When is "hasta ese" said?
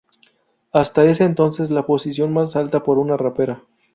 0.73-1.25